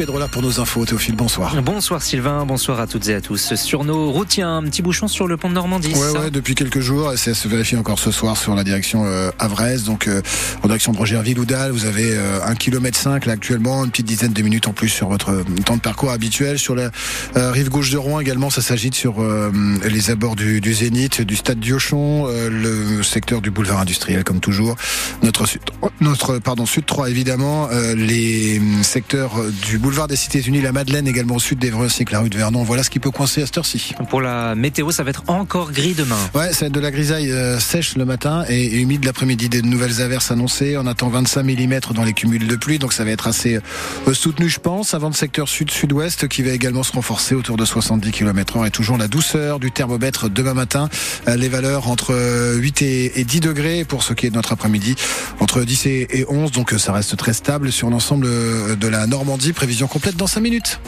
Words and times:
Pedrola 0.00 0.28
pour 0.28 0.40
nos 0.40 0.60
infos. 0.60 0.86
Théophile, 0.86 1.14
bonsoir. 1.14 1.60
Bonsoir 1.60 2.00
Sylvain, 2.00 2.46
bonsoir 2.46 2.80
à 2.80 2.86
toutes 2.86 3.06
et 3.10 3.14
à 3.14 3.20
tous. 3.20 3.54
Sur 3.54 3.84
nos 3.84 4.10
routes, 4.10 4.38
il 4.38 4.40
y 4.40 4.42
a 4.42 4.48
un 4.48 4.62
petit 4.62 4.80
bouchon 4.80 5.08
sur 5.08 5.26
le 5.26 5.36
pont 5.36 5.50
de 5.50 5.54
Normandie. 5.54 5.92
Ouais, 5.92 6.18
ouais, 6.18 6.30
depuis 6.30 6.54
quelques 6.54 6.80
jours. 6.80 7.12
Ça 7.16 7.34
se 7.34 7.48
vérifie 7.48 7.76
encore 7.76 7.98
ce 7.98 8.10
soir 8.10 8.38
sur 8.38 8.54
la 8.54 8.64
direction 8.64 9.04
euh, 9.04 9.30
Avresse. 9.38 9.84
Donc, 9.84 10.08
euh, 10.08 10.22
en 10.62 10.68
direction 10.68 10.92
de 10.92 10.96
Rogerville-Oudal, 10.96 11.72
vous 11.72 11.84
avez 11.84 12.12
euh, 12.16 12.38
un 12.46 12.54
kilomètre 12.54 12.96
5 12.96 13.26
là 13.26 13.34
actuellement, 13.34 13.84
une 13.84 13.90
petite 13.90 14.06
dizaine 14.06 14.32
de 14.32 14.40
minutes 14.40 14.68
en 14.68 14.72
plus 14.72 14.88
sur 14.88 15.10
votre 15.10 15.32
euh, 15.32 15.44
temps 15.66 15.76
de 15.76 15.82
parcours 15.82 16.12
habituel. 16.12 16.58
Sur 16.58 16.76
la 16.76 16.90
euh, 17.36 17.50
rive 17.52 17.68
gauche 17.68 17.90
de 17.90 17.98
Rouen 17.98 18.20
également, 18.20 18.48
ça 18.48 18.62
s'agite 18.62 18.94
sur 18.94 19.22
les 19.84 20.10
abords 20.10 20.34
du, 20.34 20.62
du 20.62 20.72
Zénith, 20.72 21.20
du 21.20 21.36
stade 21.36 21.60
Diochon, 21.60 22.26
le 22.26 23.02
secteur 23.02 23.42
du 23.42 23.50
boulevard 23.50 23.80
industriel 23.80 24.24
comme 24.24 24.40
toujours. 24.40 24.76
Notre 25.22 25.46
sud, 25.46 25.60
notre 26.00 26.38
pardon 26.38 26.64
sud 26.64 26.86
3 26.86 27.10
évidemment, 27.10 27.68
les 27.94 28.62
secteurs 28.82 29.32
du 29.68 29.78
boulevard 29.78 29.89
des 29.90 30.16
Cités-Unies, 30.16 30.62
la 30.62 30.72
Madeleine 30.72 31.08
également 31.08 31.34
au 31.36 31.40
sud 31.40 31.58
d'Evreux 31.58 31.86
ainsi 31.86 32.04
que 32.04 32.12
la 32.12 32.20
rue 32.20 32.30
de 32.30 32.36
Vernon. 32.36 32.62
Voilà 32.62 32.82
ce 32.82 32.90
qui 32.90 33.00
peut 33.00 33.10
coincer 33.10 33.42
à 33.42 33.46
cette 33.46 33.58
heure-ci. 33.58 33.92
Pour 34.08 34.20
la 34.20 34.54
météo, 34.54 34.90
ça 34.90 35.02
va 35.02 35.10
être 35.10 35.24
encore 35.26 35.72
gris 35.72 35.94
demain. 35.94 36.16
Ouais, 36.34 36.52
ça 36.52 36.60
va 36.60 36.66
être 36.66 36.72
de 36.72 36.80
la 36.80 36.90
grisaille 36.90 37.30
euh, 37.30 37.58
sèche 37.58 37.96
le 37.96 38.04
matin 38.04 38.44
et, 38.48 38.66
et 38.66 38.80
humide 38.80 39.04
l'après-midi. 39.04 39.48
Des 39.48 39.62
nouvelles 39.62 40.00
averses 40.00 40.30
annoncées. 40.30 40.76
On 40.78 40.86
attend 40.86 41.08
25 41.08 41.42
mm 41.42 41.80
dans 41.94 42.04
les 42.04 42.12
cumuls 42.12 42.46
de 42.46 42.56
pluie, 42.56 42.78
donc 42.78 42.92
ça 42.92 43.04
va 43.04 43.10
être 43.10 43.26
assez 43.26 43.56
euh, 43.56 44.14
soutenu, 44.14 44.48
je 44.48 44.60
pense. 44.60 44.94
Avant 44.94 45.08
le 45.08 45.14
secteur 45.14 45.48
sud-sud-ouest 45.48 46.28
qui 46.28 46.42
va 46.42 46.52
également 46.52 46.82
se 46.82 46.92
renforcer 46.92 47.34
autour 47.34 47.56
de 47.56 47.64
70 47.64 48.10
km/h 48.12 48.66
et 48.66 48.70
toujours 48.70 48.96
la 48.96 49.08
douceur 49.08 49.58
du 49.58 49.72
thermomètre 49.72 50.30
demain 50.30 50.54
matin. 50.54 50.88
Euh, 51.28 51.36
les 51.36 51.48
valeurs 51.48 51.88
entre 51.88 52.14
euh, 52.14 52.56
8 52.56 52.82
et, 52.82 53.20
et 53.20 53.24
10 53.24 53.40
degrés 53.40 53.84
pour 53.84 54.02
ce 54.02 54.12
qui 54.12 54.26
est 54.26 54.30
de 54.30 54.36
notre 54.36 54.52
après-midi, 54.52 54.94
entre 55.40 55.62
10 55.62 55.86
et, 55.86 56.06
et 56.20 56.26
11. 56.28 56.52
Donc 56.52 56.74
ça 56.78 56.92
reste 56.92 57.16
très 57.16 57.32
stable 57.32 57.72
sur 57.72 57.90
l'ensemble 57.90 58.26
de 58.76 58.88
la 58.88 59.06
Normandie. 59.06 59.52
Prévision 59.52 59.79
complète 59.88 60.16
dans 60.16 60.26
5 60.26 60.40
minutes. 60.40 60.80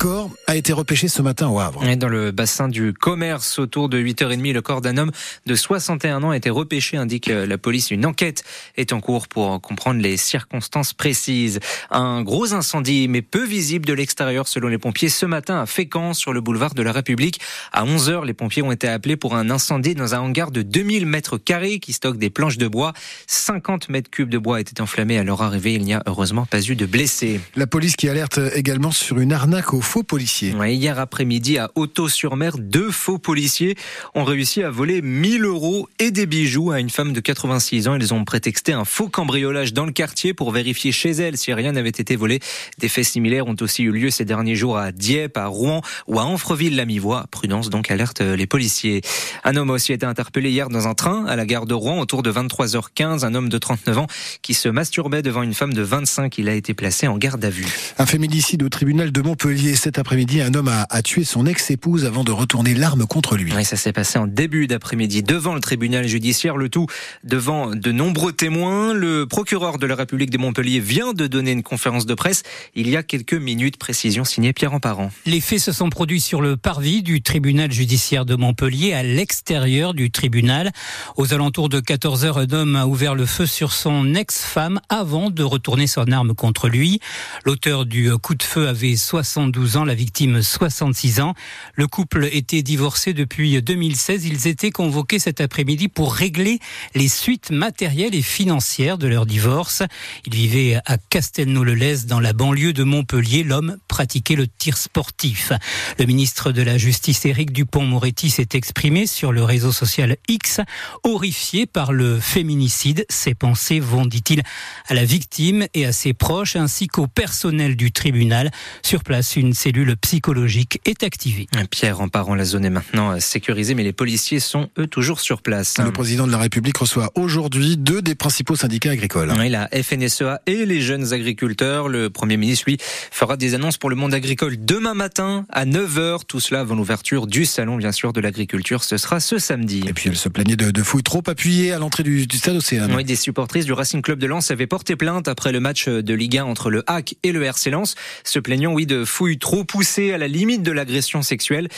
Corps 0.00 0.30
a 0.46 0.56
été 0.56 0.72
repêché 0.72 1.08
ce 1.08 1.20
matin 1.20 1.48
au 1.48 1.60
Havre. 1.60 1.84
Et 1.84 1.94
dans 1.94 2.08
le 2.08 2.30
bassin 2.30 2.68
du 2.68 2.94
commerce, 2.94 3.58
autour 3.58 3.90
de 3.90 4.00
8h30, 4.00 4.54
le 4.54 4.62
corps 4.62 4.80
d'un 4.80 4.96
homme 4.96 5.10
de 5.44 5.54
61 5.54 6.22
ans 6.22 6.30
a 6.30 6.38
été 6.38 6.48
repêché, 6.48 6.96
indique 6.96 7.26
la 7.26 7.58
police. 7.58 7.90
Une 7.90 8.06
enquête 8.06 8.42
est 8.78 8.94
en 8.94 9.00
cours 9.00 9.28
pour 9.28 9.60
comprendre 9.60 10.00
les 10.00 10.16
circonstances 10.16 10.94
précises. 10.94 11.60
Un 11.90 12.22
gros 12.22 12.54
incendie, 12.54 13.08
mais 13.08 13.20
peu 13.20 13.44
visible 13.44 13.84
de 13.84 13.92
l'extérieur 13.92 14.48
selon 14.48 14.68
les 14.68 14.78
pompiers, 14.78 15.10
ce 15.10 15.26
matin 15.26 15.60
à 15.60 15.66
Fécamp, 15.66 16.14
sur 16.14 16.32
le 16.32 16.40
boulevard 16.40 16.72
de 16.72 16.82
la 16.82 16.92
République. 16.92 17.38
À 17.70 17.84
11h, 17.84 18.24
les 18.24 18.32
pompiers 18.32 18.62
ont 18.62 18.72
été 18.72 18.88
appelés 18.88 19.18
pour 19.18 19.36
un 19.36 19.50
incendie 19.50 19.94
dans 19.94 20.14
un 20.14 20.20
hangar 20.20 20.50
de 20.50 20.62
2000 20.62 21.04
mètres 21.04 21.36
carrés 21.36 21.78
qui 21.78 21.92
stocke 21.92 22.16
des 22.16 22.30
planches 22.30 22.56
de 22.56 22.68
bois. 22.68 22.94
50 23.26 23.90
mètres 23.90 24.08
cubes 24.08 24.30
de 24.30 24.38
bois 24.38 24.62
étaient 24.62 24.80
enflammés 24.80 25.18
à 25.18 25.24
leur 25.24 25.42
arrivée. 25.42 25.74
Il 25.74 25.84
n'y 25.84 25.92
a 25.92 26.02
heureusement 26.06 26.46
pas 26.46 26.62
eu 26.62 26.74
de 26.74 26.86
blessés. 26.86 27.38
La 27.54 27.66
police 27.66 27.96
qui 27.96 28.08
alerte 28.08 28.40
également 28.54 28.92
sur 28.92 29.18
une 29.18 29.34
arnaque 29.34 29.74
aux 29.74 29.89
faux 29.90 30.04
policiers. 30.04 30.54
Ouais, 30.54 30.76
hier 30.76 31.00
après-midi, 31.00 31.58
à 31.58 31.72
Auto-sur-Mer, 31.74 32.58
deux 32.58 32.92
faux 32.92 33.18
policiers 33.18 33.74
ont 34.14 34.22
réussi 34.22 34.62
à 34.62 34.70
voler 34.70 35.02
1000 35.02 35.44
euros 35.44 35.88
et 35.98 36.12
des 36.12 36.26
bijoux 36.26 36.70
à 36.70 36.78
une 36.78 36.90
femme 36.90 37.12
de 37.12 37.18
86 37.18 37.88
ans. 37.88 37.96
Ils 37.96 38.14
ont 38.14 38.24
prétexté 38.24 38.72
un 38.72 38.84
faux 38.84 39.08
cambriolage 39.08 39.72
dans 39.72 39.84
le 39.84 39.90
quartier 39.90 40.32
pour 40.32 40.52
vérifier 40.52 40.92
chez 40.92 41.10
elle 41.10 41.36
si 41.36 41.52
rien 41.52 41.72
n'avait 41.72 41.88
été 41.88 42.14
volé. 42.14 42.38
Des 42.78 42.86
faits 42.88 43.04
similaires 43.04 43.48
ont 43.48 43.56
aussi 43.62 43.82
eu 43.82 43.90
lieu 43.90 44.10
ces 44.10 44.24
derniers 44.24 44.54
jours 44.54 44.78
à 44.78 44.92
Dieppe, 44.92 45.36
à 45.36 45.46
Rouen 45.46 45.82
ou 46.06 46.20
à 46.20 46.22
Amfreville-la-Mivoie. 46.22 47.26
Prudence 47.32 47.68
donc 47.68 47.90
alerte 47.90 48.20
les 48.20 48.46
policiers. 48.46 49.00
Un 49.42 49.56
homme 49.56 49.70
a 49.70 49.72
aussi 49.72 49.92
été 49.92 50.06
interpellé 50.06 50.50
hier 50.50 50.68
dans 50.68 50.86
un 50.86 50.94
train 50.94 51.26
à 51.26 51.34
la 51.34 51.46
gare 51.46 51.66
de 51.66 51.74
Rouen 51.74 51.98
autour 51.98 52.22
de 52.22 52.30
23h15. 52.30 53.24
Un 53.24 53.34
homme 53.34 53.48
de 53.48 53.58
39 53.58 53.98
ans 53.98 54.06
qui 54.42 54.54
se 54.54 54.68
masturbait 54.68 55.22
devant 55.22 55.42
une 55.42 55.54
femme 55.54 55.72
de 55.72 55.82
25. 55.82 56.38
Il 56.38 56.48
a 56.48 56.54
été 56.54 56.74
placé 56.74 57.08
en 57.08 57.18
garde 57.18 57.44
à 57.44 57.50
vue. 57.50 57.66
Un 57.98 58.06
féminicide 58.06 58.62
au 58.62 58.68
tribunal 58.68 59.10
de 59.10 59.20
Montpellier 59.20 59.79
cet 59.80 59.98
après-midi. 59.98 60.42
Un 60.42 60.54
homme 60.54 60.68
a, 60.68 60.86
a 60.90 61.02
tué 61.02 61.24
son 61.24 61.46
ex-épouse 61.46 62.04
avant 62.04 62.22
de 62.22 62.30
retourner 62.30 62.74
l'arme 62.74 63.06
contre 63.06 63.36
lui. 63.36 63.52
Oui, 63.56 63.64
ça 63.64 63.76
s'est 63.76 63.92
passé 63.92 64.18
en 64.18 64.26
début 64.26 64.66
d'après-midi 64.66 65.22
devant 65.22 65.54
le 65.54 65.60
tribunal 65.60 66.06
judiciaire, 66.06 66.56
le 66.56 66.68
tout 66.68 66.86
devant 67.24 67.70
de 67.70 67.90
nombreux 67.90 68.32
témoins. 68.32 68.92
Le 68.92 69.26
procureur 69.26 69.78
de 69.78 69.86
la 69.86 69.94
République 69.94 70.30
de 70.30 70.36
Montpellier 70.38 70.80
vient 70.80 71.14
de 71.14 71.26
donner 71.26 71.52
une 71.52 71.62
conférence 71.62 72.04
de 72.04 72.14
presse 72.14 72.42
il 72.74 72.88
y 72.90 72.96
a 72.96 73.02
quelques 73.02 73.34
minutes. 73.34 73.78
Précision 73.78 74.24
signée 74.24 74.52
Pierre 74.52 74.74
Emparent. 74.74 75.10
Les 75.24 75.40
faits 75.40 75.60
se 75.60 75.72
sont 75.72 75.88
produits 75.88 76.20
sur 76.20 76.42
le 76.42 76.58
parvis 76.58 77.02
du 77.02 77.22
tribunal 77.22 77.72
judiciaire 77.72 78.26
de 78.26 78.36
Montpellier, 78.36 78.92
à 78.92 79.02
l'extérieur 79.02 79.94
du 79.94 80.10
tribunal. 80.10 80.72
Aux 81.16 81.32
alentours 81.32 81.70
de 81.70 81.80
14 81.80 82.26
heures, 82.26 82.38
un 82.38 82.52
homme 82.52 82.76
a 82.76 82.86
ouvert 82.86 83.14
le 83.14 83.24
feu 83.24 83.46
sur 83.46 83.72
son 83.72 84.14
ex-femme 84.14 84.80
avant 84.90 85.30
de 85.30 85.42
retourner 85.42 85.86
son 85.86 86.12
arme 86.12 86.34
contre 86.34 86.68
lui. 86.68 87.00
L'auteur 87.46 87.86
du 87.86 88.10
coup 88.18 88.34
de 88.34 88.42
feu 88.42 88.68
avait 88.68 88.96
72 88.96 89.69
ans, 89.76 89.84
la 89.84 89.94
victime 89.94 90.42
66 90.42 91.20
ans. 91.20 91.34
Le 91.74 91.86
couple 91.86 92.28
était 92.32 92.62
divorcé 92.62 93.12
depuis 93.12 93.60
2016. 93.60 94.26
Ils 94.26 94.46
étaient 94.46 94.70
convoqués 94.70 95.18
cet 95.18 95.40
après-midi 95.40 95.88
pour 95.88 96.14
régler 96.14 96.58
les 96.94 97.08
suites 97.08 97.50
matérielles 97.50 98.14
et 98.14 98.22
financières 98.22 98.98
de 98.98 99.06
leur 99.06 99.26
divorce. 99.26 99.82
Ils 100.26 100.34
vivaient 100.34 100.78
à 100.86 100.98
Castelnau-le-Lez 100.98 102.06
dans 102.06 102.20
la 102.20 102.32
banlieue 102.32 102.72
de 102.72 102.84
Montpellier. 102.84 103.42
L'homme 103.42 103.76
pratiquait 103.88 104.36
le 104.36 104.46
tir 104.46 104.76
sportif. 104.76 105.52
Le 105.98 106.06
ministre 106.06 106.52
de 106.52 106.62
la 106.62 106.78
Justice, 106.78 107.24
Éric 107.24 107.52
Dupont-Moretti, 107.52 108.30
s'est 108.30 108.48
exprimé 108.54 109.06
sur 109.06 109.32
le 109.32 109.44
réseau 109.44 109.72
social 109.72 110.16
X, 110.28 110.60
horrifié 111.04 111.66
par 111.66 111.92
le 111.92 112.20
féminicide. 112.20 113.04
Ses 113.08 113.34
pensées 113.34 113.80
vont, 113.80 114.06
dit-il, 114.06 114.42
à 114.88 114.94
la 114.94 115.04
victime 115.04 115.66
et 115.74 115.86
à 115.86 115.92
ses 115.92 116.12
proches, 116.12 116.56
ainsi 116.56 116.86
qu'au 116.86 117.06
personnel 117.06 117.76
du 117.76 117.92
tribunal. 117.92 118.50
Sur 118.82 119.02
place, 119.04 119.36
une 119.36 119.54
cellule 119.60 119.94
psychologique 119.98 120.80
est 120.86 121.02
activée. 121.02 121.46
Pierre, 121.70 122.00
en 122.00 122.08
parant, 122.08 122.34
la 122.34 122.46
zone 122.46 122.64
est 122.64 122.70
maintenant 122.70 123.20
sécurisée, 123.20 123.74
mais 123.74 123.82
les 123.82 123.92
policiers 123.92 124.40
sont, 124.40 124.70
eux, 124.78 124.86
toujours 124.86 125.20
sur 125.20 125.42
place. 125.42 125.76
Le 125.84 125.92
président 125.92 126.26
de 126.26 126.32
la 126.32 126.38
République 126.38 126.78
reçoit 126.78 127.10
aujourd'hui 127.14 127.76
deux 127.76 128.00
des 128.00 128.14
principaux 128.14 128.56
syndicats 128.56 128.92
agricoles. 128.92 129.30
Oui, 129.38 129.50
la 129.50 129.68
FNSEA 129.68 130.40
et 130.46 130.64
les 130.64 130.80
jeunes 130.80 131.12
agriculteurs. 131.12 131.88
Le 131.90 132.08
Premier 132.08 132.38
ministre, 132.38 132.64
lui, 132.68 132.78
fera 132.80 133.36
des 133.36 133.52
annonces 133.54 133.76
pour 133.76 133.90
le 133.90 133.96
monde 133.96 134.14
agricole 134.14 134.56
demain 134.58 134.94
matin 134.94 135.44
à 135.50 135.66
9h. 135.66 136.20
Tout 136.26 136.40
cela 136.40 136.60
avant 136.60 136.74
l'ouverture 136.74 137.26
du 137.26 137.44
salon, 137.44 137.76
bien 137.76 137.92
sûr, 137.92 138.14
de 138.14 138.20
l'agriculture. 138.22 138.82
Ce 138.82 138.96
sera 138.96 139.20
ce 139.20 139.38
samedi. 139.38 139.84
Et 139.86 139.92
puis 139.92 140.08
elle 140.08 140.16
se 140.16 140.30
plaignait 140.30 140.56
de, 140.56 140.70
de 140.70 140.82
fouilles 140.82 141.02
trop 141.02 141.22
appuyées 141.26 141.72
à 141.72 141.78
l'entrée 141.78 142.02
du, 142.02 142.26
du 142.26 142.38
stade 142.38 142.56
Océane. 142.56 142.94
Oui, 142.94 143.04
des 143.04 143.14
supportrices 143.14 143.66
du 143.66 143.74
Racing 143.74 144.00
Club 144.00 144.20
de 144.20 144.26
Lens 144.26 144.50
avaient 144.50 144.66
porté 144.66 144.96
plainte 144.96 145.28
après 145.28 145.52
le 145.52 145.60
match 145.60 145.86
de 145.86 146.14
Ligue 146.14 146.38
1 146.38 146.44
entre 146.44 146.70
le 146.70 146.82
HAC 146.86 147.16
et 147.24 147.32
le 147.32 147.42
RC 147.42 147.68
Lens, 147.68 147.94
se 148.24 148.38
plaignant, 148.38 148.72
oui, 148.72 148.86
de 148.86 149.04
fouilles 149.04 149.36
trop 149.36 149.49
poussées 149.64 150.12
à 150.12 150.18
la 150.18 150.28
limite 150.28 150.62
de 150.62 150.72
l'agression 150.72 151.22
sexuelle. 151.22 151.68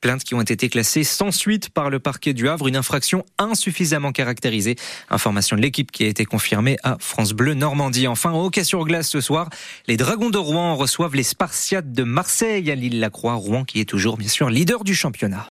Plaintes 0.00 0.24
qui 0.24 0.34
ont 0.34 0.42
été 0.42 0.68
classées 0.68 1.04
sans 1.04 1.30
suite 1.30 1.70
par 1.70 1.90
le 1.90 1.98
parquet 1.98 2.34
du 2.34 2.48
Havre, 2.48 2.68
une 2.68 2.76
infraction 2.76 3.24
insuffisamment 3.38 4.12
caractérisée. 4.12 4.76
Information 5.10 5.56
de 5.56 5.62
l'équipe 5.62 5.90
qui 5.90 6.04
a 6.04 6.08
été 6.08 6.24
confirmée 6.24 6.76
à 6.82 6.96
France 7.00 7.32
Bleu 7.32 7.54
Normandie. 7.54 8.06
Enfin, 8.06 8.32
au 8.32 8.46
hockey 8.46 8.64
sur 8.64 8.84
glace 8.84 9.08
ce 9.08 9.20
soir, 9.20 9.48
les 9.88 9.96
Dragons 9.96 10.30
de 10.30 10.38
Rouen 10.38 10.74
reçoivent 10.74 11.16
les 11.16 11.22
Spartiates 11.22 11.92
de 11.92 12.02
Marseille 12.02 12.70
à 12.70 12.74
l'île 12.74 13.00
Lacroix. 13.00 13.34
Rouen 13.34 13.64
qui 13.64 13.80
est 13.80 13.88
toujours, 13.88 14.16
bien 14.18 14.28
sûr, 14.28 14.50
leader 14.50 14.84
du 14.84 14.94
championnat. 14.94 15.40